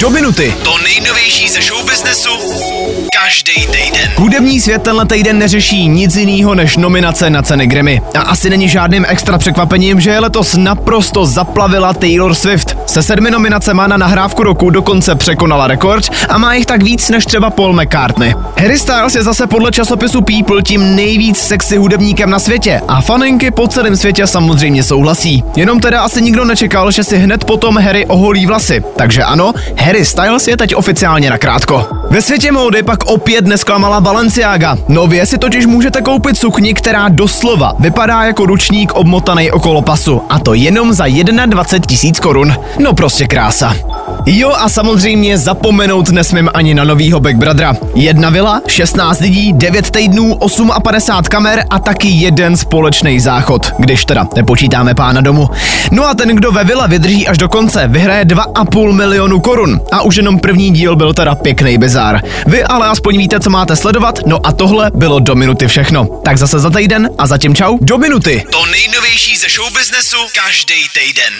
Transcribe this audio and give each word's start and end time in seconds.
Do 0.00 0.10
minuty. 0.10 0.54
To 0.64 0.78
nejnovější 0.78 1.48
ze 1.48 1.62
show 1.62 1.90
businessu 1.90 2.30
každý 3.24 3.66
týden. 3.66 4.12
Hudební 4.16 4.60
svět 4.60 4.82
tenhle 4.82 5.06
týden 5.06 5.38
neřeší 5.38 5.88
nic 5.88 6.16
jiného 6.16 6.54
než 6.54 6.76
nominace 6.76 7.30
na 7.30 7.42
ceny 7.42 7.66
Grammy. 7.66 8.02
A 8.14 8.20
asi 8.20 8.50
není 8.50 8.68
žádným 8.68 9.06
extra 9.08 9.38
překvapením, 9.38 10.00
že 10.00 10.10
je 10.10 10.20
letos 10.20 10.56
naprosto 10.56 11.26
zaplavila 11.26 11.92
Taylor 11.94 12.34
Swift. 12.34 12.79
Se 12.90 13.02
sedmi 13.02 13.30
nominacemi 13.30 13.82
na 13.86 13.96
nahrávku 13.96 14.42
roku 14.42 14.70
dokonce 14.70 15.14
překonala 15.14 15.66
rekord 15.66 16.04
a 16.28 16.38
má 16.38 16.54
jich 16.54 16.66
tak 16.66 16.82
víc 16.82 17.10
než 17.10 17.26
třeba 17.26 17.50
Paul 17.50 17.72
McCartney. 17.72 18.34
Harry 18.58 18.78
Styles 18.78 19.14
je 19.14 19.22
zase 19.22 19.46
podle 19.46 19.72
časopisu 19.72 20.20
People 20.20 20.62
tím 20.62 20.96
nejvíc 20.96 21.38
sexy 21.38 21.76
hudebníkem 21.76 22.30
na 22.30 22.38
světě 22.38 22.80
a 22.88 23.00
faninky 23.00 23.50
po 23.50 23.68
celém 23.68 23.96
světě 23.96 24.26
samozřejmě 24.26 24.82
souhlasí. 24.82 25.44
Jenom 25.56 25.80
teda 25.80 26.02
asi 26.02 26.22
nikdo 26.22 26.44
nečekal, 26.44 26.90
že 26.90 27.04
si 27.04 27.18
hned 27.18 27.44
potom 27.44 27.78
Harry 27.78 28.06
oholí 28.06 28.46
vlasy. 28.46 28.82
Takže 28.96 29.22
ano, 29.22 29.52
Harry 29.78 30.04
Styles 30.04 30.48
je 30.48 30.56
teď 30.56 30.74
oficiálně 30.74 31.30
na 31.30 31.38
krátko. 31.38 31.86
Ve 32.10 32.22
světě 32.22 32.52
módy 32.52 32.82
pak 32.82 33.04
opět 33.06 33.46
nesklamala 33.46 34.00
Balenciaga. 34.00 34.76
Nově 34.88 35.26
si 35.26 35.38
totiž 35.38 35.66
můžete 35.66 36.02
koupit 36.02 36.36
sukni, 36.36 36.74
která 36.74 37.08
doslova 37.08 37.72
vypadá 37.78 38.22
jako 38.22 38.46
ručník 38.46 38.92
obmotaný 38.92 39.50
okolo 39.50 39.82
pasu. 39.82 40.22
A 40.28 40.38
to 40.38 40.54
jenom 40.54 40.92
za 40.92 41.04
21 41.46 41.86
tisíc 41.86 42.20
korun. 42.20 42.56
No 42.80 42.94
prostě 42.94 43.26
krása. 43.26 43.76
Jo 44.26 44.52
a 44.58 44.68
samozřejmě 44.68 45.38
zapomenout 45.38 46.08
nesmím 46.08 46.50
ani 46.54 46.74
na 46.74 46.84
novýho 46.84 47.20
Big 47.20 47.36
Brothera. 47.36 47.76
Jedna 47.94 48.30
vila, 48.30 48.62
16 48.68 49.20
lidí, 49.20 49.52
9 49.52 49.90
týdnů, 49.90 50.38
58 50.84 51.30
kamer 51.30 51.64
a 51.70 51.78
taky 51.78 52.08
jeden 52.08 52.56
společný 52.56 53.20
záchod, 53.20 53.72
když 53.78 54.04
teda 54.04 54.28
nepočítáme 54.36 54.94
pána 54.94 55.20
domu. 55.20 55.48
No 55.90 56.04
a 56.08 56.14
ten, 56.14 56.28
kdo 56.28 56.52
ve 56.52 56.64
vile 56.64 56.88
vydrží 56.88 57.28
až 57.28 57.38
do 57.38 57.48
konce, 57.48 57.88
vyhraje 57.88 58.24
2,5 58.24 58.92
milionu 58.92 59.40
korun. 59.40 59.80
A 59.92 60.02
už 60.02 60.16
jenom 60.16 60.38
první 60.38 60.70
díl 60.70 60.96
byl 60.96 61.14
teda 61.14 61.34
pěkný 61.34 61.78
bizár. 61.78 62.22
Vy 62.46 62.64
ale 62.64 62.88
aspoň 62.88 63.18
víte, 63.18 63.40
co 63.40 63.50
máte 63.50 63.76
sledovat, 63.76 64.18
no 64.26 64.46
a 64.46 64.52
tohle 64.52 64.90
bylo 64.94 65.20
do 65.20 65.34
minuty 65.34 65.66
všechno. 65.66 66.06
Tak 66.24 66.38
zase 66.38 66.58
za 66.58 66.70
týden 66.70 67.10
a 67.18 67.26
zatím 67.26 67.54
čau, 67.54 67.78
do 67.80 67.98
minuty. 67.98 68.44
To 68.50 68.66
nejnovější 68.66 69.36
ze 69.36 69.48
show 69.48 69.72
businessu 69.72 70.16
každý 70.34 70.88
týden. 70.94 71.32